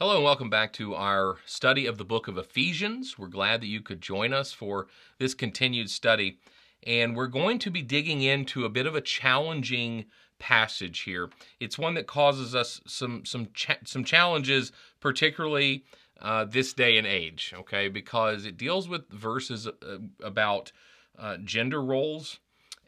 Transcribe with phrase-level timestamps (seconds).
[0.00, 3.16] Hello and welcome back to our study of the book of Ephesians.
[3.16, 4.88] We're glad that you could join us for
[5.20, 6.40] this continued study.
[6.84, 10.06] And we're going to be digging into a bit of a challenging
[10.40, 11.30] passage here.
[11.60, 15.84] It's one that causes us some some cha- some challenges, particularly
[16.20, 17.54] uh, this day and age.
[17.56, 20.72] Okay, because it deals with verses uh, about
[21.16, 22.40] uh, gender roles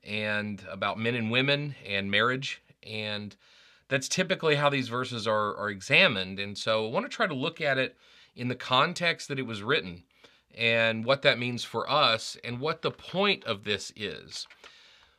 [0.02, 3.36] and about men and women and marriage and
[3.88, 6.38] that's typically how these verses are, are examined.
[6.38, 7.96] And so I want to try to look at it
[8.34, 10.02] in the context that it was written
[10.54, 14.46] and what that means for us and what the point of this is.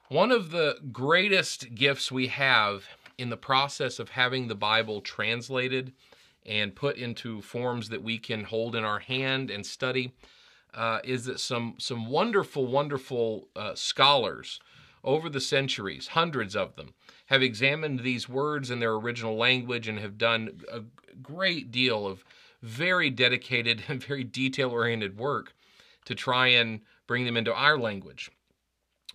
[0.10, 2.86] One of the greatest gifts we have
[3.18, 5.94] in the process of having the Bible translated
[6.46, 10.14] and put into forms that we can hold in our hand and study
[10.74, 14.60] uh, is that some some wonderful, wonderful uh, scholars
[15.04, 16.94] over the centuries, hundreds of them,
[17.28, 20.82] have examined these words in their original language and have done a
[21.22, 22.24] great deal of
[22.62, 25.54] very dedicated and very detail oriented work
[26.06, 28.32] to try and bring them into our language.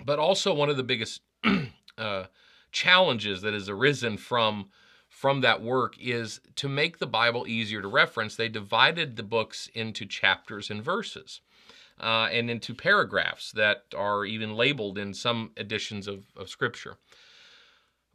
[0.05, 1.21] But also, one of the biggest
[1.99, 2.25] uh,
[2.71, 4.71] challenges that has arisen from
[5.09, 8.35] from that work is to make the Bible easier to reference.
[8.35, 11.41] They divided the books into chapters and verses.
[12.01, 16.97] Uh, and into paragraphs that are even labeled in some editions of, of Scripture.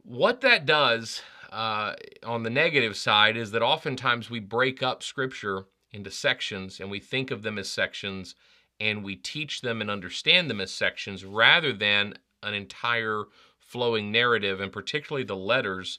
[0.08, 1.20] What that does
[1.52, 1.92] uh,
[2.24, 6.98] on the negative side is that oftentimes we break up scripture into sections and we
[6.98, 8.34] think of them as sections
[8.80, 13.24] and we teach them and understand them as sections rather than an entire
[13.58, 15.98] flowing narrative, and particularly the letters.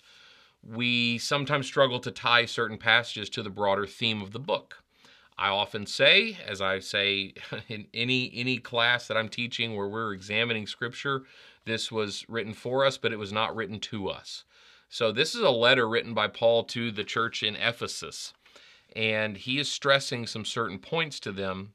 [0.63, 4.81] We sometimes struggle to tie certain passages to the broader theme of the book.
[5.37, 7.35] I often say, as I say
[7.67, 11.25] in any any class that I'm teaching where we're examining scripture,
[11.69, 14.43] this was written for us, but it was not written to us.
[14.89, 18.33] So this is a letter written by Paul to the church in Ephesus.
[18.95, 21.73] And he is stressing some certain points to them.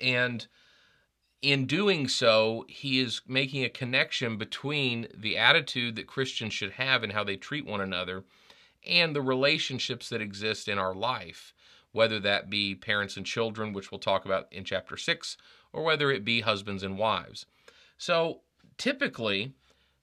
[0.00, 0.46] And
[1.42, 7.02] in doing so, he is making a connection between the attitude that Christians should have
[7.02, 8.24] and how they treat one another
[8.86, 11.52] and the relationships that exist in our life,
[11.92, 15.36] whether that be parents and children, which we'll talk about in chapter 6,
[15.72, 17.46] or whether it be husbands and wives.
[17.98, 18.40] So
[18.78, 19.52] typically,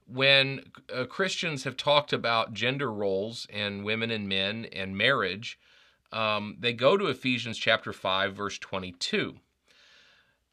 [0.07, 0.61] when
[0.93, 5.59] uh, Christians have talked about gender roles and women and men and marriage,
[6.11, 9.35] um, they go to Ephesians chapter 5, verse 22.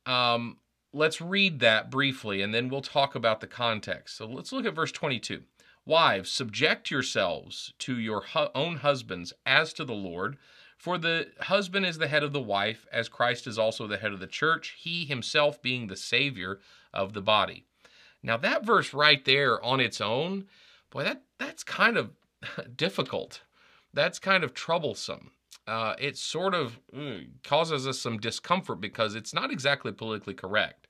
[0.04, 0.59] Um,
[0.93, 4.16] let's read that briefly and then we'll talk about the context.
[4.16, 5.43] So let's look at verse 22.
[5.84, 10.37] Wives, subject yourselves to your hu- own husbands as to the Lord.
[10.77, 14.12] For the husband is the head of the wife, as Christ is also the head
[14.12, 16.59] of the church, he himself being the Savior
[16.93, 17.65] of the body.
[18.26, 20.47] Now that verse right there on its own,
[20.91, 22.10] boy, that that's kind of
[22.76, 23.42] difficult.
[23.94, 25.31] That's kind of troublesome.
[25.66, 30.88] Uh, it sort of mm, causes us some discomfort because it's not exactly politically correct.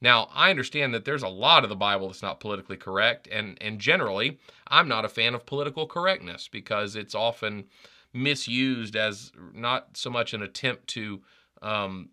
[0.00, 3.56] Now, I understand that there's a lot of the Bible that's not politically correct, and,
[3.60, 7.66] and generally, I'm not a fan of political correctness because it's often
[8.12, 11.22] misused as not so much an attempt to
[11.62, 12.10] um,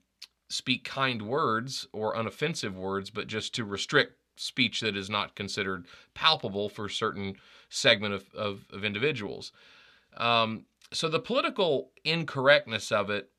[0.50, 5.86] speak kind words or unoffensive words, but just to restrict speech that is not considered
[6.14, 7.36] palpable for a certain
[7.70, 9.52] segment of, of, of individuals.
[10.18, 13.30] Um, so the political incorrectness of it,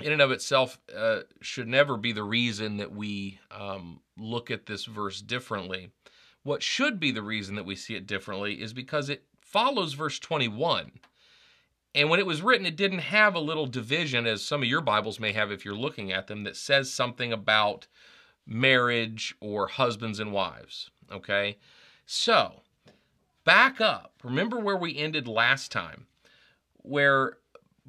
[0.00, 4.66] in and of itself, uh, should never be the reason that we um, look at
[4.66, 5.90] this verse differently.
[6.42, 10.18] What should be the reason that we see it differently is because it follows verse
[10.18, 10.92] 21.
[11.94, 14.80] And when it was written, it didn't have a little division, as some of your
[14.80, 17.88] Bibles may have if you're looking at them, that says something about
[18.50, 20.90] marriage or husbands and wives.
[21.10, 21.56] Okay?
[22.04, 22.62] So,
[23.44, 24.12] back up.
[24.22, 26.06] Remember where we ended last time,
[26.76, 27.38] where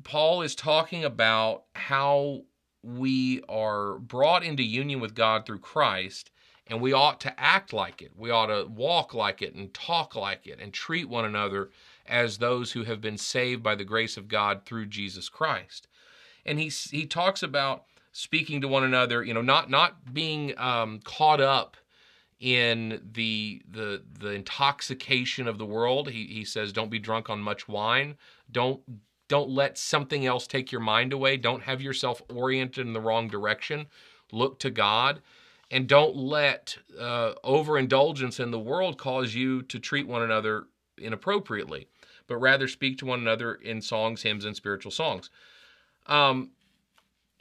[0.03, 2.43] Paul is talking about how
[2.83, 6.31] we are brought into union with God through Christ
[6.67, 8.11] and we ought to act like it.
[8.15, 11.69] We ought to walk like it and talk like it and treat one another
[12.05, 15.87] as those who have been saved by the grace of God through Jesus Christ.
[16.45, 20.99] And he he talks about speaking to one another, you know, not not being um,
[21.03, 21.77] caught up
[22.39, 26.09] in the the the intoxication of the world.
[26.09, 28.17] He he says, don't be drunk on much wine.
[28.51, 28.81] Don't
[29.27, 31.37] don't let something else take your mind away.
[31.37, 33.87] Don't have yourself oriented in the wrong direction.
[34.31, 35.21] Look to God.
[35.69, 40.65] And don't let uh, overindulgence in the world cause you to treat one another
[40.97, 41.87] inappropriately,
[42.27, 45.29] but rather speak to one another in songs, hymns, and spiritual songs.
[46.07, 46.51] Um,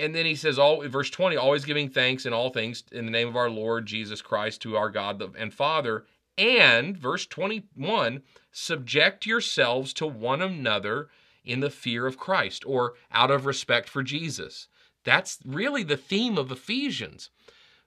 [0.01, 3.11] and then he says, all verse 20, always giving thanks in all things in the
[3.11, 6.07] name of our Lord Jesus Christ to our God and Father.
[6.39, 11.11] And verse 21, subject yourselves to one another
[11.45, 14.69] in the fear of Christ or out of respect for Jesus.
[15.05, 17.31] That's really the theme of Ephesians.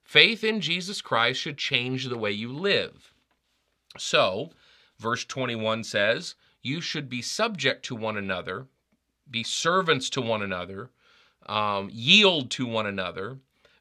[0.04, 3.12] Faith in Jesus Christ should change the way you live.
[3.98, 4.50] So,
[4.98, 8.66] verse 21 says, You should be subject to one another,
[9.28, 10.90] be servants to one another,
[11.46, 13.38] um, yield to one another,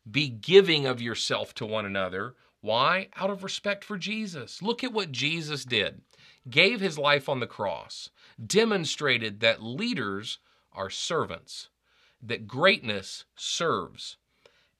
[0.09, 2.35] be giving of yourself to one another.
[2.61, 3.09] Why?
[3.15, 4.61] Out of respect for Jesus.
[4.61, 6.01] Look at what Jesus did.
[6.49, 8.09] Gave his life on the cross,
[8.45, 10.39] demonstrated that leaders
[10.73, 11.69] are servants,
[12.21, 14.17] that greatness serves.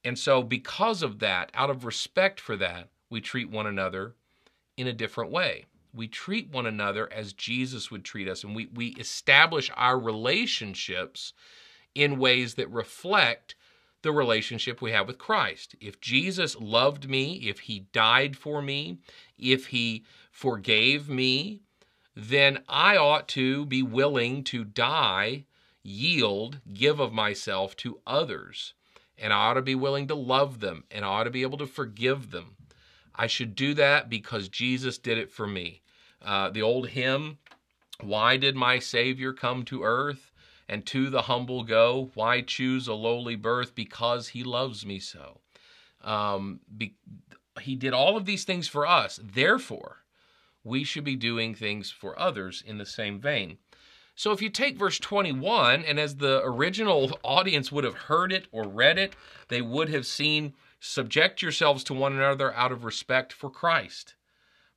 [0.04, 4.16] And so, because of that, out of respect for that, we treat one another
[4.76, 5.66] in a different way.
[5.94, 11.34] We treat one another as Jesus would treat us, and we, we establish our relationships
[11.96, 13.56] in ways that reflect
[14.04, 15.76] the relationship we have with Christ.
[15.80, 19.00] If Jesus loved me, if he died for me,
[19.38, 21.62] if he forgave me,
[22.16, 25.46] then I ought to be willing to die,
[25.82, 28.74] yield, give of myself to others.
[29.18, 31.58] And I ought to be willing to love them and I ought to be able
[31.60, 32.58] to forgive them.
[33.16, 35.82] I should do that because Jesus did it for me.
[36.22, 37.38] Uh, the old hymn,
[38.02, 40.33] Why Did My Savior Come to Earth?
[40.68, 42.12] And to the humble go.
[42.14, 43.76] Why choose a lowly birth?
[43.76, 45.42] Because he loves me so.
[46.02, 46.96] Um, be,
[47.62, 49.20] he did all of these things for us.
[49.24, 50.04] Therefore,
[50.64, 53.58] we should be doing things for others in the same vein.
[54.16, 58.48] So if you take verse 21, and as the original audience would have heard it
[58.52, 59.16] or read it,
[59.48, 64.14] they would have seen, subject yourselves to one another out of respect for Christ.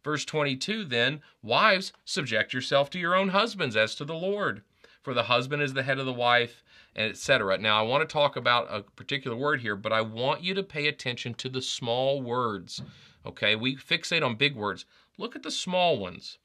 [0.02, 4.62] Verse 22, then, wives, subject yourself to your own husbands as to the Lord
[5.06, 6.64] for the husband is the head of the wife,
[6.96, 7.58] and etc.
[7.58, 10.64] Now, I want to talk about a particular word here, but I want you to
[10.64, 12.82] pay attention to the small words.
[13.24, 14.84] Okay, we fixate on big words.
[15.16, 16.38] Look at the small ones.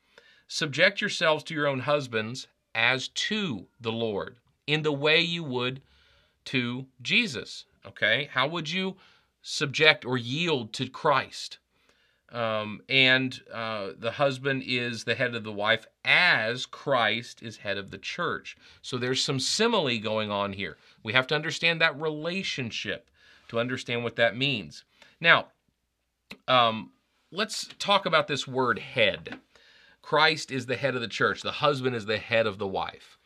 [0.47, 4.35] Subject yourselves to your own husbands as to the Lord,
[4.67, 5.81] in the way you would
[6.45, 7.65] to Jesus.
[7.83, 8.95] Okay, how would you
[9.41, 11.57] subject or yield to Christ?
[12.31, 17.77] Um, and uh, the husband is the head of the wife as Christ is head
[17.77, 18.55] of the church.
[18.81, 20.77] So there's some simile going on here.
[21.03, 23.09] We have to understand that relationship
[23.49, 24.85] to understand what that means.
[25.19, 25.47] Now,
[26.47, 26.91] um,
[27.31, 29.39] let's talk about this word head.
[30.01, 33.17] Christ is the head of the church, the husband is the head of the wife.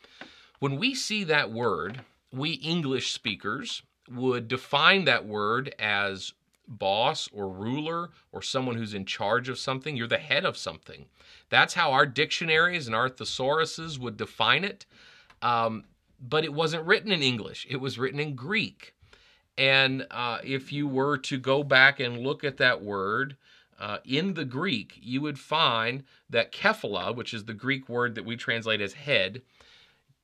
[0.60, 2.02] When we see that word,
[2.34, 6.34] we English speakers would define that word as
[6.68, 9.96] boss or ruler or someone who's in charge of something.
[9.96, 11.06] You're the head of something.
[11.50, 14.86] That's how our dictionaries and our thesauruses would define it.
[15.42, 15.86] Um,
[16.20, 18.94] but it wasn't written in English, it was written in Greek.
[19.58, 23.38] And uh, if you were to go back and look at that word,
[23.80, 28.26] uh, in the Greek, you would find that kephala, which is the Greek word that
[28.26, 29.42] we translate as head,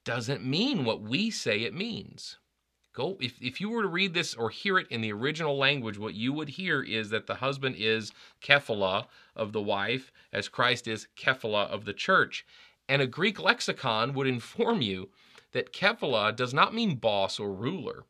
[0.04, 2.38] doesn't mean what we say it means.
[2.94, 5.98] Go if, if you were to read this or hear it in the original language,
[5.98, 8.12] what you would hear is that the husband is
[8.42, 12.46] kephala of the wife, as Christ is kephala of the church.
[12.90, 15.10] And a Greek lexicon would inform you
[15.54, 18.04] that kephala does not mean boss or ruler.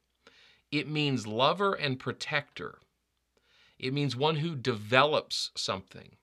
[0.72, 2.80] It means lover and protector.
[3.78, 6.16] It means one who develops something.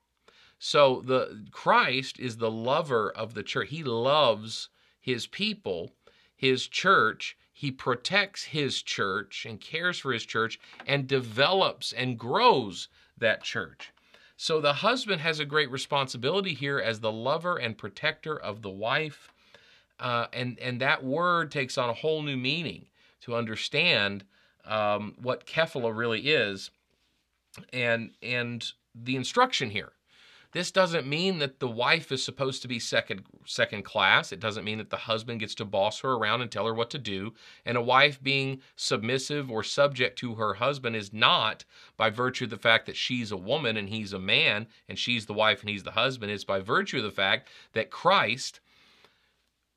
[0.57, 3.69] So the Christ is the lover of the church.
[3.69, 4.69] He loves
[4.99, 5.93] his people,
[6.35, 12.87] his church, he protects his church and cares for his church and develops and grows
[13.17, 13.91] that church.
[14.37, 18.69] So the husband has a great responsibility here as the lover and protector of the
[18.69, 19.33] wife.
[19.99, 22.85] Uh, and, and that word takes on a whole new meaning
[23.23, 24.23] to understand
[24.63, 26.71] um, what kephala really is
[27.73, 29.91] and, and the instruction here.
[30.51, 34.31] This doesn't mean that the wife is supposed to be second second class.
[34.31, 36.89] It doesn't mean that the husband gets to boss her around and tell her what
[36.91, 37.35] to do.
[37.65, 41.65] And a wife being submissive or subject to her husband is not
[41.97, 45.27] by virtue of the fact that she's a woman and he's a man and she's
[45.27, 46.31] the wife and he's the husband.
[46.31, 48.59] It's by virtue of the fact that Christ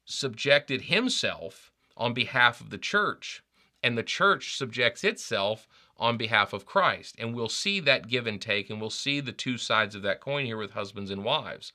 [0.07, 3.43] subjected himself on behalf of the church
[3.83, 5.67] and the church subjects itself
[6.03, 7.15] on behalf of Christ.
[7.17, 10.21] And we'll see that give and take, and we'll see the two sides of that
[10.21, 11.73] coin here with husbands and wives.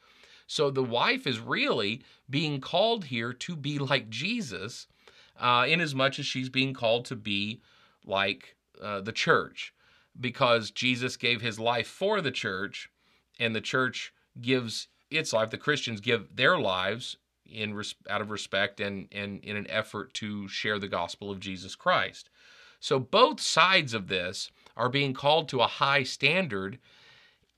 [0.48, 4.88] So the wife is really being called here to be like Jesus,
[5.40, 7.62] uh, in as much as she's being called to be
[8.06, 9.74] like uh, the church,
[10.20, 12.90] because Jesus gave his life for the church,
[13.40, 15.52] and the church gives its life.
[15.52, 17.16] The Christians give their lives
[17.50, 21.40] in res- out of respect and, and in an effort to share the gospel of
[21.40, 22.30] Jesus Christ.
[22.80, 26.80] So both sides of this are being called to a high standard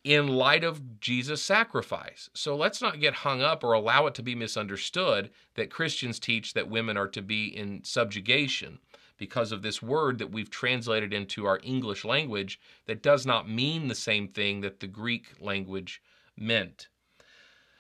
[0.04, 2.30] in light of Jesus' sacrifice.
[2.34, 6.54] So let's not get hung up or allow it to be misunderstood that Christians teach
[6.54, 8.80] that women are to be in subjugation
[9.18, 13.88] because of this word that we've translated into our English language that does not mean
[13.90, 16.02] the same thing that the Greek language
[16.38, 16.88] meant.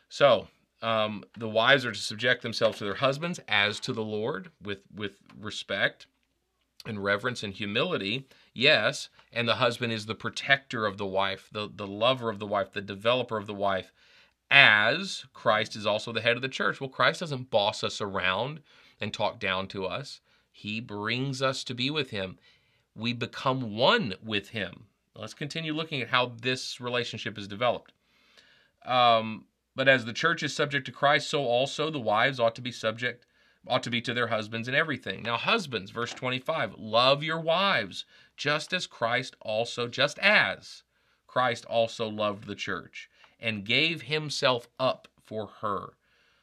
[0.09, 0.49] So,
[0.81, 4.79] um, the wives are to subject themselves to their husbands as to the Lord with,
[4.93, 6.07] with respect
[6.85, 11.69] and reverence and humility, yes, and the husband is the protector of the wife, the,
[11.73, 13.91] the lover of the wife, the developer of the wife,
[14.49, 16.79] as Christ is also the head of the church.
[16.79, 18.61] Well, Christ doesn't boss us around
[18.99, 20.21] and talk down to us.
[20.51, 22.37] He brings us to be with him.
[22.95, 24.85] We become one with him.
[25.15, 27.93] Let's continue looking at how this relationship is developed.
[28.85, 29.45] Um,
[29.75, 32.71] but as the church is subject to Christ, so also the wives ought to be
[32.71, 33.25] subject
[33.67, 35.23] ought to be to their husbands in everything.
[35.23, 38.05] Now, husbands, verse 25, love your wives,
[38.37, 40.83] just as Christ also, just as
[41.27, 45.93] Christ also loved the church and gave himself up for her,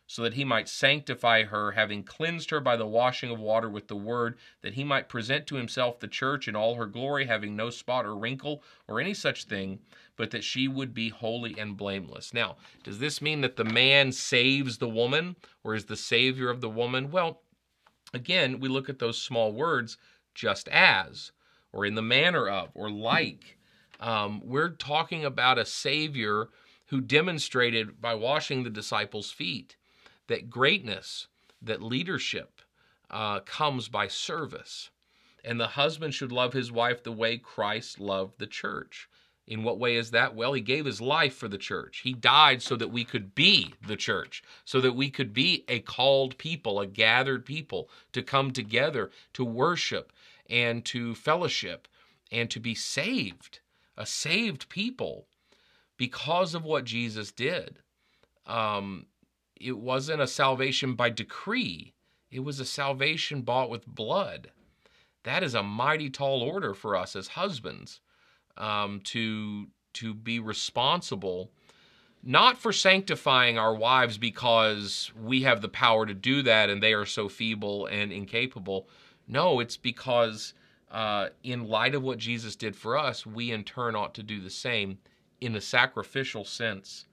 [0.06, 3.88] so that he might sanctify her, having cleansed her by the washing of water with
[3.88, 7.56] the word, that he might present to himself the church in all her glory, having
[7.56, 9.80] no spot or wrinkle or any such thing,
[10.14, 12.32] but that she would be holy and blameless.
[12.32, 15.34] Now, does this mean that the man saves the woman
[15.64, 17.10] or is the savior of the woman?
[17.10, 17.42] Well,
[18.14, 19.98] again, we look at those small words,
[20.34, 21.32] just as,
[21.72, 23.58] or in the manner of, or like.
[23.98, 26.48] Um, we're talking about a savior
[26.86, 29.75] who demonstrated by washing the disciples' feet
[30.28, 31.28] that greatness,
[31.62, 32.60] that leadership
[33.10, 34.90] uh, comes by service.
[35.44, 39.08] And the husband should love his wife the way Christ loved the church.
[39.46, 40.34] In what way is that?
[40.34, 41.98] Well, he gave his life for the church.
[41.98, 45.78] He died so that we could be the church, so that we could be a
[45.78, 50.12] called people, a gathered people to come together to worship
[50.50, 51.86] and to fellowship
[52.32, 53.60] and to be saved,
[53.96, 55.28] a saved people
[55.96, 57.78] because of what Jesus did.
[58.46, 59.06] Um,
[59.60, 61.94] it wasn't a salvation by decree,
[62.30, 64.50] it was a salvation bought with blood.
[65.24, 68.00] That is a mighty tall order for us as husbands
[68.56, 71.50] um, to, to be responsible,
[72.22, 76.92] not for sanctifying our wives because we have the power to do that and they
[76.92, 78.88] are so feeble and incapable.
[79.26, 80.54] No, it's because
[80.90, 84.40] uh, in light of what Jesus did for us, we in turn ought to do
[84.40, 84.98] the same
[85.40, 87.06] in a sacrificial sense.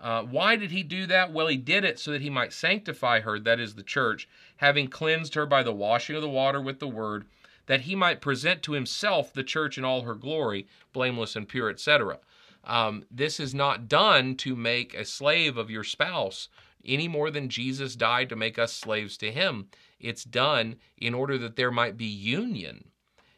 [0.00, 1.32] Uh, why did he do that?
[1.32, 4.88] Well, he did it so that he might sanctify her, that is the church, having
[4.88, 7.24] cleansed her by the washing of the water with the word,
[7.66, 11.70] that he might present to himself the church in all her glory, blameless and pure,
[11.70, 12.18] etc.
[12.64, 16.48] Um, this is not done to make a slave of your spouse
[16.84, 19.68] any more than Jesus died to make us slaves to him.
[19.98, 22.90] It's done in order that there might be union,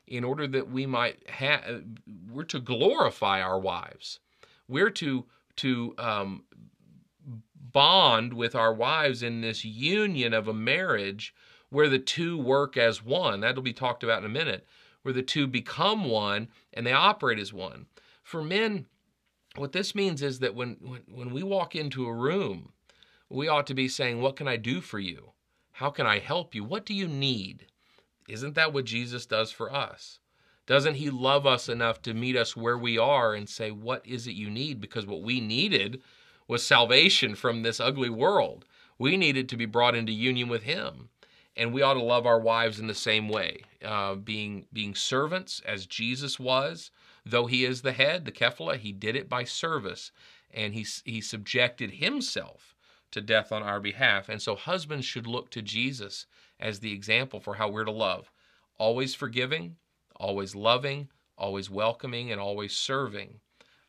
[0.06, 1.84] in order that we might have,
[2.30, 4.20] we're to glorify our wives.
[4.68, 6.44] We're to to um,
[7.54, 11.34] bond with our wives in this union of a marriage
[11.68, 13.40] where the two work as one.
[13.40, 14.66] That'll be talked about in a minute,
[15.02, 17.86] where the two become one and they operate as one.
[18.22, 18.86] For men,
[19.56, 22.72] what this means is that when, when, when we walk into a room,
[23.28, 25.32] we ought to be saying, What can I do for you?
[25.72, 26.64] How can I help you?
[26.64, 27.66] What do you need?
[28.28, 30.18] Isn't that what Jesus does for us?
[30.66, 34.26] Doesn't he love us enough to meet us where we are and say, What is
[34.26, 34.80] it you need?
[34.80, 36.02] Because what we needed
[36.48, 38.64] was salvation from this ugly world.
[38.98, 41.10] We needed to be brought into union with him.
[41.56, 45.62] And we ought to love our wives in the same way, uh, being, being servants
[45.64, 46.90] as Jesus was.
[47.24, 50.12] Though he is the head, the Kephala, he did it by service.
[50.52, 52.74] And he, he subjected himself
[53.12, 54.28] to death on our behalf.
[54.28, 56.26] And so husbands should look to Jesus
[56.60, 58.30] as the example for how we're to love.
[58.78, 59.76] Always forgiving,
[60.16, 61.08] always loving,
[61.38, 63.40] always welcoming, and always serving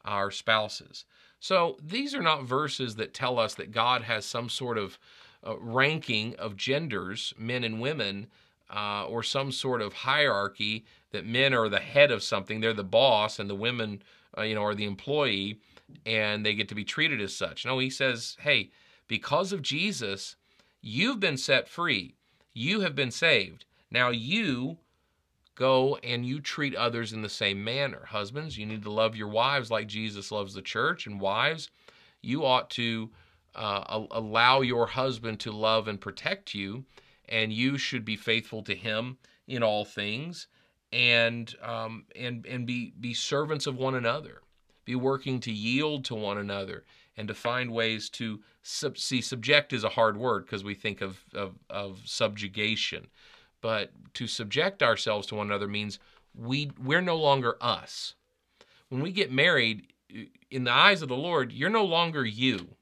[0.05, 1.05] our spouses.
[1.39, 4.98] So these are not verses that tell us that God has some sort of
[5.46, 8.27] uh, ranking of genders, men and women,
[8.74, 12.84] uh, or some sort of hierarchy that men are the head of something, they're the
[12.84, 14.01] boss, and the women,
[14.38, 15.60] uh, you know, are the employee,
[16.05, 17.65] and they get to be treated as such.
[17.65, 18.72] No, he says, hey,
[19.07, 20.36] because of Jesus,
[20.81, 22.15] you've been set free.
[22.53, 23.65] You have been saved.
[23.89, 24.79] Now you
[25.57, 28.05] go and you treat others in the same manner.
[28.05, 31.69] Husbands, you need to love your wives like Jesus loves the church, and wives,
[32.21, 33.09] you ought to
[33.55, 36.85] uh, allow your husband to love and protect you,
[37.27, 40.47] and you should be faithful to him in all things,
[40.93, 44.41] and um, and and be be servants of one another.
[44.85, 46.85] Be working to yield to one another
[47.17, 49.21] and to find ways to sub- see.
[49.21, 53.07] Subject is a hard word because we think of, of of subjugation
[53.61, 55.99] but to subject ourselves to one another means
[56.35, 58.15] we we're no longer us.
[58.89, 59.93] When we get married,
[60.49, 62.75] in the eyes of the Lord, you're no longer you.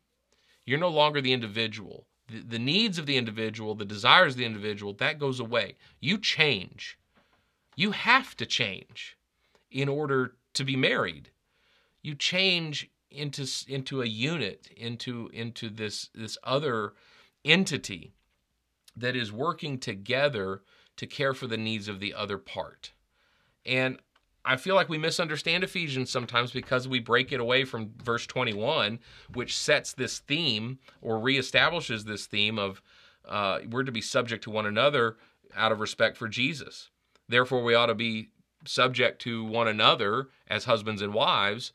[0.65, 2.05] You're no longer the individual.
[2.27, 5.75] The, the needs of the individual, the desires of the individual, that goes away.
[5.99, 6.97] You change.
[7.75, 9.17] You have to change
[9.71, 11.29] in order to be married.
[12.01, 16.93] You change into into a unit, into into this this other
[17.43, 18.13] entity
[18.95, 20.61] that is working together
[20.97, 22.93] to care for the needs of the other part.
[23.65, 23.97] And
[24.45, 28.99] I feel like we misunderstand Ephesians sometimes because we break it away from verse 21,
[29.33, 32.81] which sets this theme or reestablishes this theme of
[33.27, 35.17] uh, we're to be subject to one another
[35.55, 36.89] out of respect for Jesus.
[37.27, 38.29] Therefore, we ought to be
[38.65, 41.71] subject to one another as husbands and wives.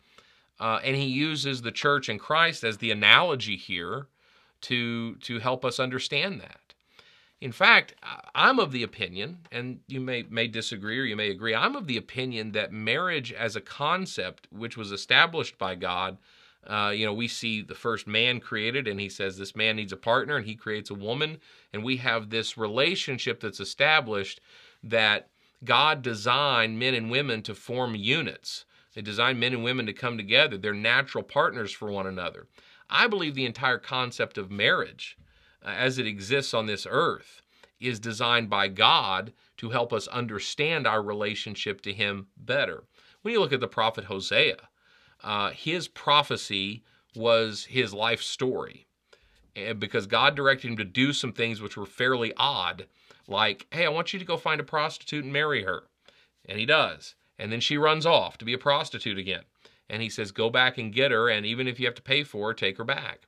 [0.60, 4.08] Uh, and he uses the church and Christ as the analogy here
[4.62, 6.69] to to help us understand that.
[7.40, 7.94] In fact,
[8.34, 11.54] I'm of the opinion, and you may may disagree or you may agree.
[11.54, 16.18] I'm of the opinion that marriage as a concept, which was established by God,
[16.66, 19.92] uh, you know, we see the first man created, and He says this man needs
[19.92, 21.38] a partner, and He creates a woman,
[21.72, 24.42] and we have this relationship that's established
[24.82, 25.30] that
[25.64, 28.66] God designed men and women to form units.
[28.94, 30.58] They designed men and women to come together.
[30.58, 32.46] They're natural partners for one another.
[32.90, 35.16] I believe the entire concept of marriage
[35.64, 37.42] as it exists on this earth
[37.80, 42.84] is designed by God to help us understand our relationship to Him better.
[43.22, 44.68] When you look at the prophet Hosea,
[45.22, 46.82] uh, his prophecy
[47.14, 48.86] was his life story.
[49.56, 52.86] And because God directed him to do some things which were fairly odd,
[53.26, 55.84] like, hey, I want you to go find a prostitute and marry her.
[56.46, 57.14] And he does.
[57.38, 59.42] And then she runs off to be a prostitute again.
[59.88, 62.22] And he says, go back and get her, and even if you have to pay
[62.22, 63.26] for her, take her back.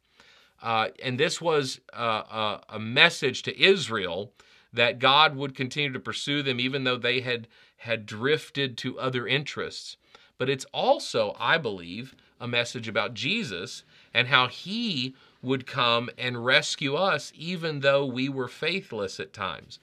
[0.62, 4.33] Uh, and this was uh, a message to Israel
[4.73, 9.26] that God would continue to pursue them even though they had, had drifted to other
[9.26, 9.97] interests.
[10.38, 16.45] But it's also, I believe, a message about Jesus and how he would come and
[16.45, 19.78] rescue us even though we were faithless at times.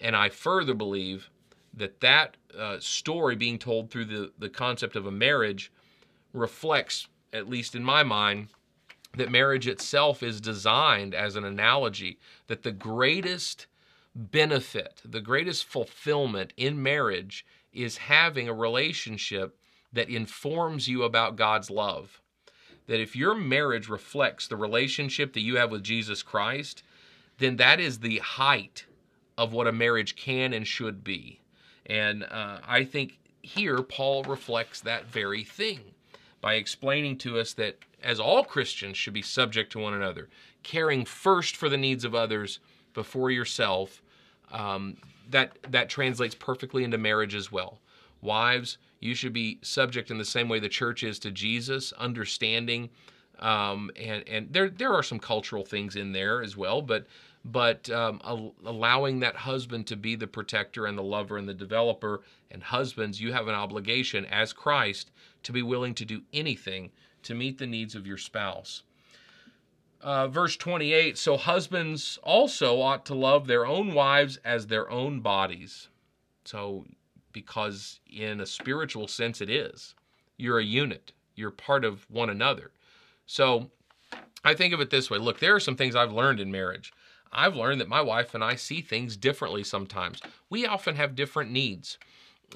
[0.00, 1.30] And I further believe
[1.76, 5.70] that that uh, story being told through the, the concept of a marriage
[6.32, 8.48] reflects, at least in my mind,
[9.16, 13.66] that marriage itself is designed as an analogy that the greatest
[14.14, 19.58] benefit, the greatest fulfillment in marriage is having a relationship
[19.92, 22.20] that informs you about God's love.
[22.86, 26.82] That if your marriage reflects the relationship that you have with Jesus Christ,
[27.38, 28.86] then that is the height
[29.36, 31.40] of what a marriage can and should be.
[31.86, 35.80] And uh, I think here Paul reflects that very thing
[36.40, 40.28] by explaining to us that as all Christians should be subject to one another,
[40.62, 42.60] caring first for the needs of others
[42.92, 44.02] before yourself.
[44.52, 44.98] Um,
[45.30, 47.80] that that translates perfectly into marriage as well.
[48.20, 52.90] Wives, you should be subject in the same way the church is to Jesus, understanding,
[53.38, 57.06] um, and and there there are some cultural things in there as well, but
[57.44, 58.20] but um,
[58.64, 62.22] allowing that husband to be the protector and the lover and the developer.
[62.50, 65.10] And husbands, you have an obligation as Christ
[65.42, 66.90] to be willing to do anything
[67.24, 68.82] to meet the needs of your spouse.
[70.00, 75.20] Uh, verse 28 So husbands also ought to love their own wives as their own
[75.20, 75.88] bodies.
[76.44, 76.84] So,
[77.32, 79.94] because in a spiritual sense, it is.
[80.36, 82.70] You're a unit, you're part of one another.
[83.26, 83.70] So,
[84.44, 86.92] I think of it this way look, there are some things I've learned in marriage.
[87.32, 90.20] I've learned that my wife and I see things differently sometimes.
[90.50, 91.98] We often have different needs.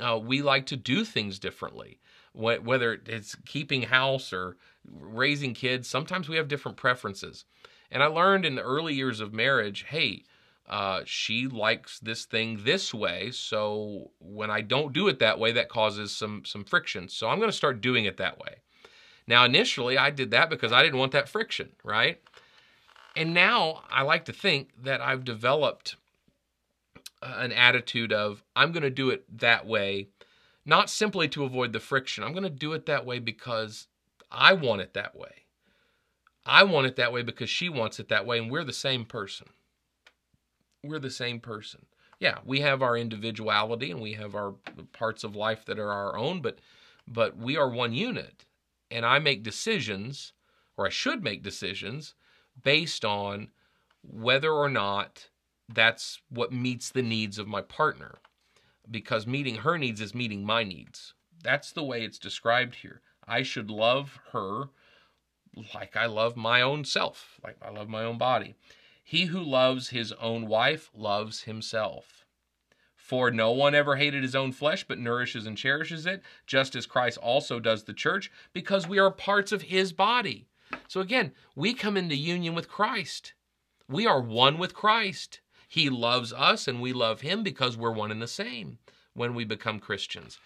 [0.00, 1.98] Uh, we like to do things differently,
[2.32, 4.56] whether it's keeping house or
[4.90, 5.88] raising kids.
[5.88, 7.44] Sometimes we have different preferences.
[7.90, 10.24] And I learned in the early years of marriage hey,
[10.68, 13.30] uh, she likes this thing this way.
[13.30, 17.08] So when I don't do it that way, that causes some, some friction.
[17.08, 18.56] So I'm going to start doing it that way.
[19.26, 22.20] Now, initially, I did that because I didn't want that friction, right?
[23.16, 25.96] And now I like to think that I've developed
[27.22, 30.08] an attitude of I'm going to do it that way,
[30.68, 32.22] not simply to avoid the friction.
[32.22, 33.88] I'm going to do it that way because
[34.30, 35.46] I want it that way.
[36.44, 39.06] I want it that way because she wants it that way, and we're the same
[39.06, 39.48] person.
[40.84, 41.86] We're the same person.
[42.20, 44.56] Yeah, we have our individuality and we have our
[44.92, 46.58] parts of life that are our own, but
[47.06, 48.44] but we are one unit.
[48.90, 50.34] And I make decisions,
[50.76, 52.14] or I should make decisions
[52.62, 53.48] based on
[54.02, 55.30] whether or not
[55.66, 58.18] that's what meets the needs of my partner.
[58.90, 61.14] Because meeting her needs is meeting my needs.
[61.42, 63.02] That's the way it's described here.
[63.26, 64.70] I should love her
[65.74, 68.54] like I love my own self, like I love my own body.
[69.02, 72.24] He who loves his own wife loves himself.
[72.96, 76.84] For no one ever hated his own flesh, but nourishes and cherishes it, just as
[76.84, 80.46] Christ also does the church, because we are parts of his body.
[80.88, 83.32] So again, we come into union with Christ.
[83.88, 85.40] We are one with Christ.
[85.68, 88.78] He loves us and we love him because we're one and the same
[89.12, 90.40] when we become Christians.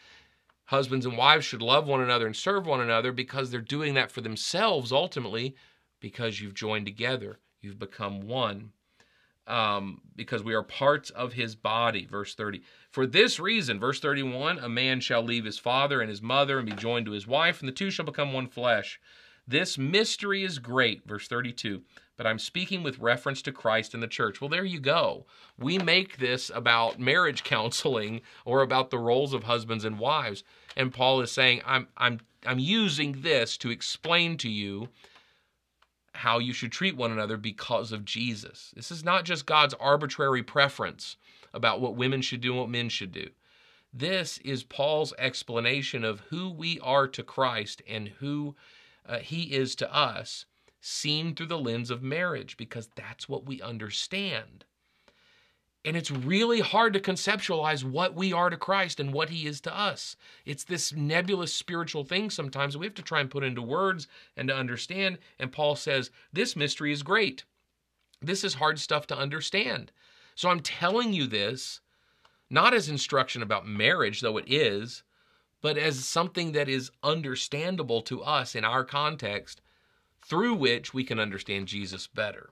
[0.66, 4.10] Husbands and wives should love one another and serve one another because they're doing that
[4.10, 5.54] for themselves ultimately
[6.00, 7.38] because you've joined together.
[7.60, 8.72] You've become one
[9.46, 12.06] um, because we are parts of his body.
[12.06, 12.62] Verse 30.
[12.90, 16.68] For this reason, verse 31, a man shall leave his father and his mother and
[16.68, 19.00] be joined to his wife, and the two shall become one flesh.
[19.46, 21.06] This mystery is great.
[21.06, 21.82] Verse 32.
[22.16, 24.40] But I'm speaking with reference to Christ and the church.
[24.40, 25.26] Well, there you go.
[25.58, 30.44] We make this about marriage counseling or about the roles of husbands and wives.
[30.76, 34.88] And Paul is saying, I'm, I'm, I'm using this to explain to you
[36.14, 38.72] how you should treat one another because of Jesus.
[38.76, 41.16] This is not just God's arbitrary preference
[41.54, 43.28] about what women should do and what men should do.
[43.92, 48.54] This is Paul's explanation of who we are to Christ and who
[49.06, 50.46] uh, he is to us,
[50.80, 54.64] seen through the lens of marriage, because that's what we understand.
[55.84, 59.60] And it's really hard to conceptualize what we are to Christ and what he is
[59.62, 60.16] to us.
[60.44, 64.48] It's this nebulous spiritual thing sometimes we have to try and put into words and
[64.48, 65.18] to understand.
[65.40, 67.44] And Paul says, This mystery is great.
[68.20, 69.90] This is hard stuff to understand.
[70.36, 71.80] So I'm telling you this
[72.48, 75.02] not as instruction about marriage, though it is,
[75.62, 79.62] but as something that is understandable to us in our context
[80.20, 82.50] through which we can understand Jesus better.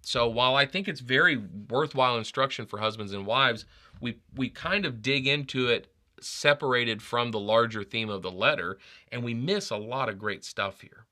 [0.00, 3.66] So while I think it's very worthwhile instruction for husbands and wives,
[4.00, 8.78] we we kind of dig into it separated from the larger theme of the letter,
[9.10, 11.06] and we miss a lot of great stuff here.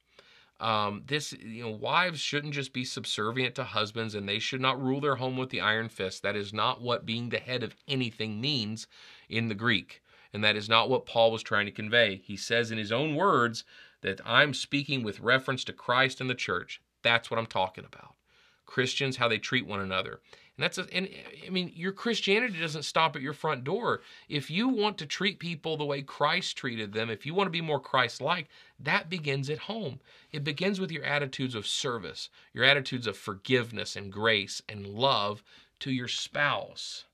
[0.61, 4.83] Um, this, you know, wives shouldn't just be subservient to husbands, and they should not
[4.83, 6.23] rule their home with the iron fist.
[6.23, 8.87] That is not what being the head of anything means
[9.29, 10.03] in the Greek,
[10.33, 12.21] and that is not what Paul was trying to convey.
[12.25, 13.65] He says in his own words
[14.03, 16.81] that I'm speaking with reference to Christ and the church.
[17.03, 18.15] That's what I'm talking about.
[18.67, 20.21] Christians, how they treat one another.
[20.57, 21.09] And that's a, and
[21.47, 24.03] I mean, your Christianity doesn't stop at your front door.
[24.29, 27.51] If you want to treat people the way Christ treated them, if you want to
[27.51, 28.47] be more Christ-like,
[28.79, 30.01] that begins at home.
[30.31, 35.43] It begins with your attitudes of service, your attitudes of forgiveness and grace and love
[35.81, 37.05] to your spouse.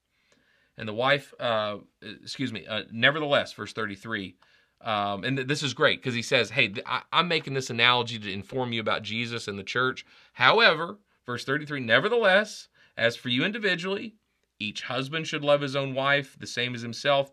[0.78, 4.36] And the wife, uh, excuse me, uh, nevertheless, verse 33,
[4.82, 7.70] um, and th- this is great because he says, Hey, th- I- I'm making this
[7.70, 10.04] analogy to inform you about Jesus and the church.
[10.34, 14.14] However, Verse 33 Nevertheless, as for you individually,
[14.58, 17.30] each husband should love his own wife the same as himself,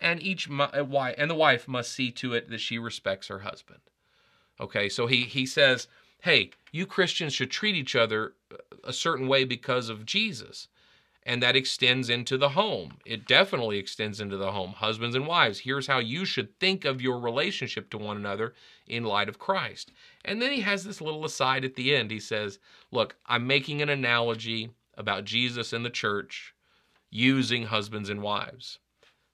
[0.00, 3.80] and each wife and the wife must see to it that she respects her husband.
[4.60, 5.86] Okay, so he he says,
[6.22, 8.34] "Hey, you Christians should treat each other
[8.84, 10.68] a certain way because of Jesus."
[11.26, 12.98] And that extends into the home.
[13.04, 14.74] It definitely extends into the home.
[14.74, 18.54] Husbands and wives, here's how you should think of your relationship to one another
[18.86, 19.90] in light of Christ.
[20.24, 22.12] And then he has this little aside at the end.
[22.12, 22.60] He says,
[22.92, 26.54] Look, I'm making an analogy about Jesus and the church
[27.10, 28.78] using husbands and wives.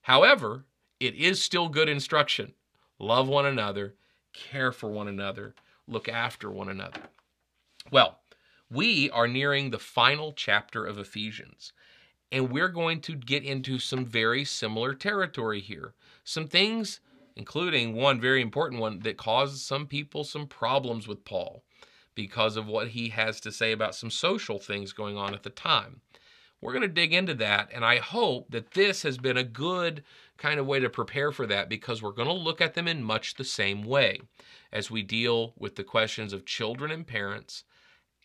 [0.01, 0.65] However,
[0.99, 2.55] it is still good instruction.
[2.99, 3.95] Love one another,
[4.33, 5.55] care for one another,
[5.87, 7.03] look after one another.
[7.91, 8.21] Well,
[8.71, 11.75] we are nearing the final chapter of Ephesians.
[12.33, 15.93] And we're going to get into some very similar territory here.
[16.25, 17.01] Some things,
[17.37, 21.63] including one very important one, that caused some people some problems with Paul
[22.15, 25.51] because of what he has to say about some social things going on at the
[25.51, 26.01] time.
[26.63, 30.05] We're going to dig into that, and I hope that this has been a good
[30.39, 33.03] kind of way to prepare for that because we're going to look at them in
[33.03, 34.21] much the same way
[34.73, 37.65] as we deal with the questions of children and parents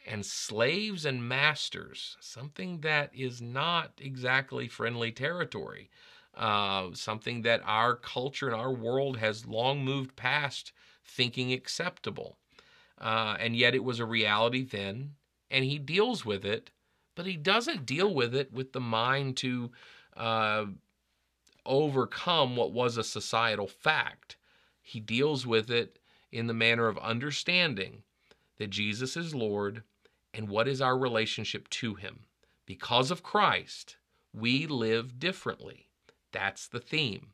[0.08, 5.90] and slaves and masters, something that is not exactly friendly territory,
[6.36, 10.72] uh, something that our culture and our world has long moved past
[11.04, 12.38] thinking acceptable.
[13.00, 15.12] Uh, and yet it was a reality then,
[15.52, 16.72] and he deals with it,
[17.16, 19.72] but he doesn't deal with it with the mind to
[20.16, 20.66] uh,
[21.66, 24.38] overcome what was a societal fact.
[24.82, 26.00] He deals with it
[26.32, 28.04] in the manner of understanding
[28.58, 29.84] that Jesus is Lord
[30.34, 32.26] and what is our relationship to Him.
[32.66, 33.98] Because of Christ,
[34.34, 35.90] we live differently.
[36.32, 37.28] That's the theme.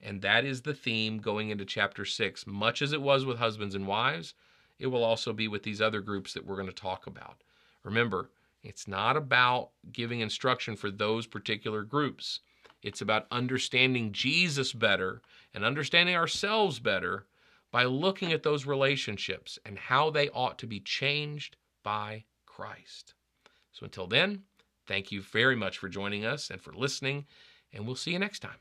[0.00, 2.46] And that is the theme going into chapter 6.
[2.46, 4.34] Much as it was with husbands and wives,
[4.78, 7.42] it will also be with these other groups that we're going to talk about.
[7.82, 8.30] Remember,
[8.62, 12.40] it's not about giving instruction for those particular groups.
[12.82, 15.22] It's about understanding Jesus better
[15.54, 17.26] and understanding ourselves better
[17.72, 23.14] by looking at those relationships and how they ought to be changed by Christ.
[23.70, 24.42] So until then,
[24.88, 27.26] thank you very much for joining us and for listening.
[27.72, 28.58] And we'll see you next time.